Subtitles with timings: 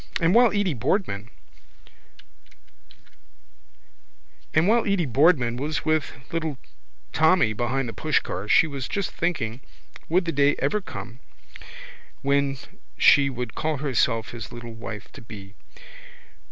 [0.19, 1.27] And while Edy Boardman
[4.55, 6.57] was with little
[7.13, 9.61] Tommy behind the pushcar she was just thinking
[10.09, 11.19] would the day ever come
[12.23, 12.57] when
[12.97, 15.53] she could call herself his little wife to be.